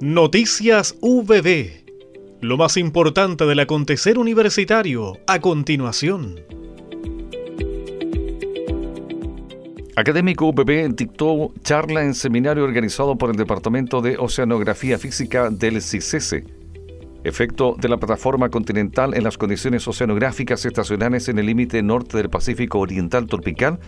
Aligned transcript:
Noticias 0.00 0.96
VB. 1.00 1.70
Lo 2.40 2.56
más 2.56 2.76
importante 2.76 3.44
del 3.46 3.58
acontecer 3.58 4.16
universitario 4.16 5.18
a 5.26 5.40
continuación. 5.40 6.36
Académico 9.96 10.46
UPB 10.46 10.94
dictó 10.94 11.52
charla 11.64 12.04
en 12.04 12.14
seminario 12.14 12.62
organizado 12.62 13.18
por 13.18 13.30
el 13.30 13.36
Departamento 13.36 14.00
de 14.00 14.16
Oceanografía 14.16 14.98
Física 14.98 15.50
del 15.50 15.82
CICESE. 15.82 16.44
Efecto 17.24 17.74
de 17.76 17.88
la 17.88 17.96
plataforma 17.96 18.48
continental 18.48 19.14
en 19.14 19.24
las 19.24 19.36
condiciones 19.36 19.88
oceanográficas 19.88 20.64
estacionales 20.64 21.28
en 21.28 21.40
el 21.40 21.46
límite 21.46 21.82
norte 21.82 22.16
del 22.16 22.30
Pacífico 22.30 22.78
Oriental 22.78 23.26
Tropical 23.26 23.80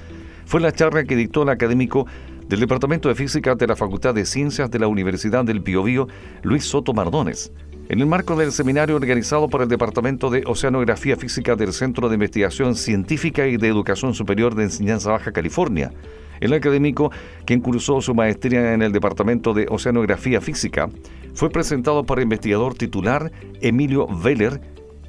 fue 0.44 0.60
la 0.60 0.72
charla 0.72 1.04
que 1.04 1.14
dictó 1.14 1.44
el 1.44 1.50
académico 1.50 2.08
del 2.50 2.58
Departamento 2.58 3.08
de 3.08 3.14
Física 3.14 3.54
de 3.54 3.68
la 3.68 3.76
Facultad 3.76 4.12
de 4.12 4.26
Ciencias 4.26 4.68
de 4.72 4.80
la 4.80 4.88
Universidad 4.88 5.44
del 5.44 5.60
Biobío, 5.60 6.08
Luis 6.42 6.64
Soto 6.64 6.92
Mardones, 6.92 7.52
en 7.88 8.00
el 8.00 8.06
marco 8.06 8.34
del 8.34 8.50
seminario 8.50 8.96
organizado 8.96 9.48
por 9.48 9.62
el 9.62 9.68
Departamento 9.68 10.30
de 10.30 10.42
Oceanografía 10.44 11.16
Física 11.16 11.54
del 11.54 11.72
Centro 11.72 12.08
de 12.08 12.16
Investigación 12.16 12.74
Científica 12.74 13.46
y 13.46 13.56
de 13.56 13.68
Educación 13.68 14.14
Superior 14.14 14.56
de 14.56 14.64
Enseñanza 14.64 15.12
Baja 15.12 15.30
California. 15.30 15.92
El 16.40 16.52
académico, 16.52 17.12
quien 17.44 17.60
cursó 17.60 18.00
su 18.00 18.16
maestría 18.16 18.74
en 18.74 18.82
el 18.82 18.90
Departamento 18.90 19.54
de 19.54 19.68
Oceanografía 19.70 20.40
Física, 20.40 20.88
fue 21.34 21.50
presentado 21.50 22.02
por 22.02 22.18
el 22.18 22.24
investigador 22.24 22.74
titular 22.74 23.30
Emilio 23.60 24.08
Veller, 24.08 24.60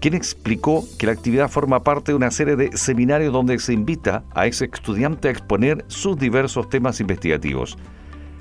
quien 0.01 0.15
explicó 0.15 0.83
que 0.97 1.05
la 1.05 1.11
actividad 1.13 1.47
forma 1.47 1.83
parte 1.83 2.11
de 2.11 2.15
una 2.15 2.31
serie 2.31 2.55
de 2.55 2.75
seminarios 2.75 3.31
donde 3.31 3.57
se 3.59 3.71
invita 3.71 4.23
a 4.33 4.47
ese 4.47 4.65
estudiante 4.65 5.27
a 5.27 5.31
exponer 5.31 5.85
sus 5.87 6.17
diversos 6.17 6.67
temas 6.69 6.99
investigativos. 6.99 7.77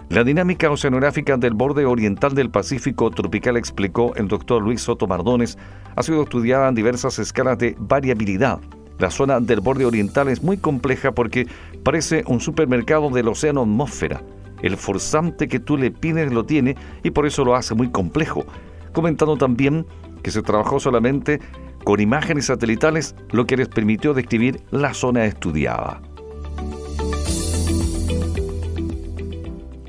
La 0.08 0.24
dinámica 0.24 0.70
oceanográfica 0.70 1.36
del 1.36 1.52
borde 1.52 1.84
oriental 1.84 2.34
del 2.34 2.50
Pacífico 2.50 3.10
tropical, 3.10 3.58
explicó 3.58 4.14
el 4.16 4.26
doctor 4.26 4.62
Luis 4.62 4.80
Soto 4.80 5.06
Mardones, 5.06 5.58
ha 5.94 6.02
sido 6.02 6.22
estudiada 6.22 6.66
en 6.68 6.74
diversas 6.74 7.18
escalas 7.18 7.58
de 7.58 7.76
variabilidad. 7.78 8.58
La 8.98 9.10
zona 9.10 9.38
del 9.38 9.60
borde 9.60 9.84
oriental 9.84 10.28
es 10.28 10.42
muy 10.42 10.56
compleja 10.56 11.12
porque 11.12 11.46
parece 11.84 12.24
un 12.26 12.40
supermercado 12.40 13.10
del 13.10 13.28
océano 13.28 13.62
atmósfera. 13.62 14.22
El 14.62 14.78
forzante 14.78 15.46
que 15.46 15.60
tú 15.60 15.76
le 15.76 15.90
pides 15.90 16.32
lo 16.32 16.44
tiene 16.44 16.74
y 17.02 17.10
por 17.10 17.26
eso 17.26 17.44
lo 17.44 17.54
hace 17.54 17.74
muy 17.74 17.90
complejo. 17.90 18.46
Comentando 18.92 19.36
también 19.36 19.86
que 20.22 20.30
se 20.30 20.42
trabajó 20.42 20.80
solamente 20.80 21.40
con 21.84 22.00
imágenes 22.00 22.46
satelitales, 22.46 23.14
lo 23.30 23.46
que 23.46 23.56
les 23.56 23.68
permitió 23.68 24.14
describir 24.14 24.60
la 24.70 24.94
zona 24.94 25.24
estudiada. 25.24 26.02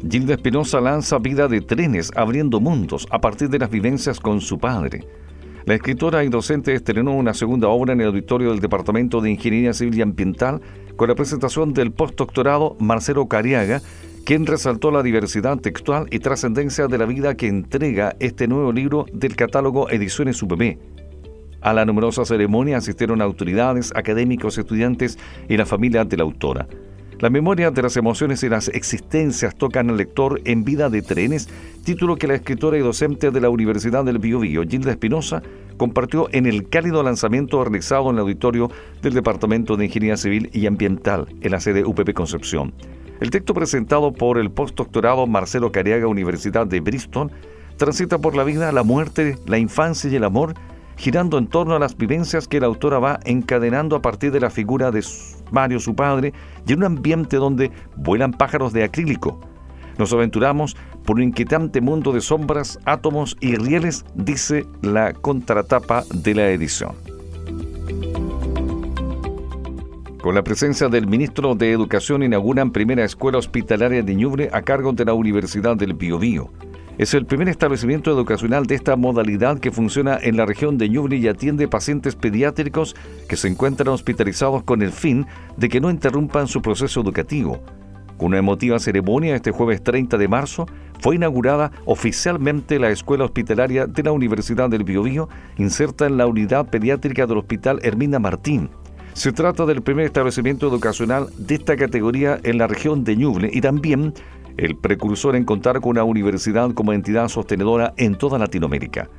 Gilda 0.09 0.33
Espinosa 0.33 0.81
lanza 0.81 1.19
Vida 1.19 1.47
de 1.47 1.61
Trenes, 1.61 2.11
abriendo 2.15 2.59
mundos 2.59 3.07
a 3.11 3.21
partir 3.21 3.49
de 3.49 3.59
las 3.59 3.69
vivencias 3.69 4.19
con 4.19 4.41
su 4.41 4.59
padre. 4.59 5.07
La 5.65 5.75
escritora 5.75 6.23
y 6.23 6.29
docente 6.29 6.73
estrenó 6.73 7.13
una 7.13 7.33
segunda 7.33 7.67
obra 7.69 7.93
en 7.93 8.01
el 8.01 8.07
auditorio 8.07 8.49
del 8.49 8.59
Departamento 8.59 9.21
de 9.21 9.29
Ingeniería 9.29 9.73
Civil 9.73 9.99
y 9.99 10.01
Ambiental 10.01 10.59
con 10.97 11.07
la 11.07 11.15
presentación 11.15 11.73
del 11.73 11.91
postdoctorado 11.91 12.75
Marcelo 12.79 13.27
Cariaga, 13.27 13.81
quien 14.25 14.45
resaltó 14.45 14.91
la 14.91 15.03
diversidad 15.03 15.57
textual 15.57 16.07
y 16.11 16.19
trascendencia 16.19 16.87
de 16.87 16.97
la 16.97 17.05
vida 17.05 17.35
que 17.35 17.47
entrega 17.47 18.15
este 18.19 18.47
nuevo 18.47 18.71
libro 18.71 19.05
del 19.11 19.35
catálogo 19.35 19.89
Ediciones 19.89 20.41
UPB. 20.41 20.77
A 21.61 21.73
la 21.73 21.85
numerosa 21.85 22.25
ceremonia 22.25 22.77
asistieron 22.77 23.21
autoridades, 23.21 23.91
académicos, 23.95 24.57
estudiantes 24.57 25.17
y 25.47 25.57
la 25.57 25.65
familia 25.65 26.05
de 26.05 26.17
la 26.17 26.23
autora. 26.23 26.67
La 27.19 27.29
memoria 27.29 27.69
de 27.69 27.83
las 27.83 27.97
emociones 27.97 28.41
y 28.41 28.49
las 28.49 28.67
existencias 28.69 29.55
tocan 29.55 29.91
al 29.91 29.97
lector 29.97 30.41
en 30.43 30.63
Vida 30.63 30.89
de 30.89 31.03
Trenes, 31.03 31.49
título 31.83 32.15
que 32.15 32.25
la 32.25 32.33
escritora 32.33 32.77
y 32.77 32.81
docente 32.81 33.29
de 33.29 33.41
la 33.41 33.49
Universidad 33.49 34.03
del 34.03 34.17
Biobío, 34.17 34.63
Gilda 34.63 34.89
Espinosa, 34.89 35.43
compartió 35.77 36.29
en 36.31 36.47
el 36.47 36.67
cálido 36.67 37.03
lanzamiento 37.03 37.63
realizado 37.63 38.09
en 38.09 38.15
el 38.15 38.21
auditorio 38.21 38.71
del 39.03 39.13
Departamento 39.13 39.77
de 39.77 39.85
Ingeniería 39.85 40.17
Civil 40.17 40.49
y 40.51 40.65
Ambiental, 40.65 41.27
en 41.41 41.51
la 41.51 41.59
sede 41.59 41.85
UPP 41.85 42.11
Concepción. 42.13 42.73
El 43.21 43.29
texto 43.29 43.53
presentado 43.53 44.11
por 44.11 44.39
el 44.39 44.49
postdoctorado 44.49 45.27
Marcelo 45.27 45.71
Cariaga, 45.71 46.07
Universidad 46.07 46.65
de 46.65 46.79
Bristol, 46.79 47.31
transita 47.77 48.17
por 48.17 48.35
la 48.35 48.43
vida, 48.43 48.71
la 48.71 48.81
muerte, 48.81 49.37
la 49.45 49.59
infancia 49.59 50.09
y 50.09 50.15
el 50.15 50.23
amor, 50.23 50.55
girando 50.97 51.37
en 51.37 51.45
torno 51.45 51.75
a 51.75 51.79
las 51.79 51.95
vivencias 51.95 52.47
que 52.47 52.59
la 52.59 52.65
autora 52.65 52.97
va 52.97 53.19
encadenando 53.23 53.95
a 53.95 54.01
partir 54.01 54.31
de 54.31 54.39
la 54.39 54.49
figura 54.49 54.89
de 54.89 55.05
Mario, 55.51 55.79
su 55.79 55.93
padre, 55.93 56.33
y 56.65 56.73
en 56.73 56.79
un 56.79 56.85
ambiente 56.85 57.37
donde 57.37 57.69
vuelan 57.95 58.33
pájaros 58.33 58.73
de 58.73 58.85
acrílico. 58.85 59.39
Nos 59.99 60.11
aventuramos 60.13 60.75
por 61.05 61.17
un 61.17 61.23
inquietante 61.23 61.79
mundo 61.79 62.13
de 62.13 62.21
sombras, 62.21 62.79
átomos 62.85 63.37
y 63.39 63.55
rieles, 63.55 64.03
dice 64.15 64.65
la 64.81 65.13
contratapa 65.13 66.05
de 66.11 66.33
la 66.33 66.49
edición 66.49 66.95
con 70.21 70.35
la 70.35 70.43
presencia 70.43 70.87
del 70.87 71.07
ministro 71.07 71.55
de 71.55 71.71
Educación 71.71 72.21
inauguran 72.21 72.71
primera 72.71 73.03
escuela 73.03 73.39
hospitalaria 73.39 74.03
de 74.03 74.15
Ñuble 74.15 74.49
a 74.53 74.61
cargo 74.61 74.93
de 74.93 75.03
la 75.03 75.15
Universidad 75.15 75.75
del 75.75 75.95
Biobío. 75.95 76.51
Es 76.99 77.15
el 77.15 77.25
primer 77.25 77.49
establecimiento 77.49 78.11
educacional 78.11 78.67
de 78.67 78.75
esta 78.75 78.95
modalidad 78.95 79.59
que 79.59 79.71
funciona 79.71 80.19
en 80.21 80.37
la 80.37 80.45
región 80.45 80.77
de 80.77 80.89
Ñuble 80.89 81.17
y 81.17 81.27
atiende 81.27 81.67
pacientes 81.67 82.15
pediátricos 82.15 82.95
que 83.27 83.35
se 83.35 83.47
encuentran 83.47 83.87
hospitalizados 83.87 84.61
con 84.61 84.83
el 84.83 84.91
fin 84.91 85.25
de 85.57 85.69
que 85.69 85.81
no 85.81 85.89
interrumpan 85.89 86.47
su 86.47 86.61
proceso 86.61 87.01
educativo. 87.01 87.59
Con 88.17 88.27
una 88.27 88.37
emotiva 88.37 88.77
ceremonia 88.77 89.35
este 89.35 89.49
jueves 89.49 89.83
30 89.83 90.19
de 90.19 90.27
marzo 90.27 90.67
fue 90.99 91.15
inaugurada 91.15 91.71
oficialmente 91.85 92.77
la 92.77 92.91
escuela 92.91 93.25
hospitalaria 93.25 93.87
de 93.87 94.03
la 94.03 94.11
Universidad 94.11 94.69
del 94.69 94.83
Biobío, 94.83 95.29
inserta 95.57 96.05
en 96.05 96.17
la 96.17 96.27
unidad 96.27 96.69
pediátrica 96.69 97.25
del 97.25 97.39
Hospital 97.39 97.79
Hermina 97.81 98.19
Martín. 98.19 98.69
Se 99.13 99.33
trata 99.33 99.65
del 99.65 99.81
primer 99.81 100.05
establecimiento 100.05 100.67
educacional 100.67 101.27
de 101.37 101.55
esta 101.55 101.75
categoría 101.75 102.39
en 102.43 102.57
la 102.57 102.67
región 102.67 103.03
de 103.03 103.17
Ñuble 103.17 103.49
y 103.51 103.59
también 103.59 104.13
el 104.57 104.77
precursor 104.77 105.35
en 105.35 105.43
contar 105.43 105.81
con 105.81 105.91
una 105.91 106.03
universidad 106.03 106.71
como 106.73 106.93
entidad 106.93 107.27
sostenedora 107.27 107.93
en 107.97 108.15
toda 108.15 108.39
Latinoamérica. 108.39 109.09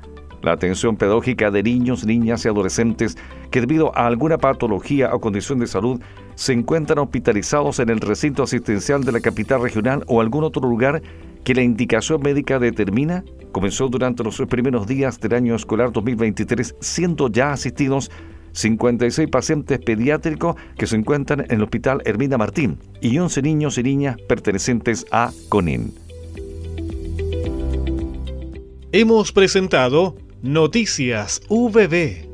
La 0.43 0.53
atención 0.53 0.97
pedagógica 0.97 1.51
de 1.51 1.63
niños, 1.63 2.05
niñas 2.05 2.45
y 2.45 2.49
adolescentes 2.49 3.17
que 3.51 3.61
debido 3.61 3.97
a 3.97 4.07
alguna 4.07 4.39
patología 4.39 5.15
o 5.15 5.21
condición 5.21 5.61
de 5.61 5.67
salud 5.67 6.01
se 6.35 6.53
encuentran 6.55 6.99
hospitalizados 6.99 7.79
en 7.79 7.91
el 7.91 8.01
recinto 8.01 8.43
asistencial 8.43 9.05
de 9.05 9.13
la 9.13 9.21
capital 9.21 9.63
regional 9.63 10.05
o 10.09 10.21
algún 10.21 10.43
otro 10.43 10.69
lugar 10.69 11.03
que 11.45 11.55
la 11.55 11.63
indicación 11.63 12.23
médica 12.23 12.59
determina, 12.59 13.25
comenzó 13.53 13.89
durante 13.89 14.25
los 14.25 14.41
primeros 14.49 14.87
días 14.87 15.21
del 15.21 15.35
año 15.35 15.55
escolar 15.55 15.93
2023, 15.93 16.77
siendo 16.81 17.29
ya 17.29 17.53
asistidos 17.53 18.11
56 18.53 19.29
pacientes 19.29 19.79
pediátricos 19.79 20.57
que 20.77 20.87
se 20.87 20.97
encuentran 20.97 21.41
en 21.41 21.53
el 21.53 21.63
Hospital 21.63 22.03
Hermina 22.05 22.39
Martín 22.39 22.79
y 23.01 23.19
11 23.19 23.43
niños 23.43 23.79
y 23.79 23.83
niñas 23.83 24.17
pertenecientes 24.29 25.07
a 25.11 25.33
CONIN. 25.49 25.95
Hemos 28.93 29.33
presentado 29.33 30.17
Noticias 30.43 31.41
VB. 31.49 32.31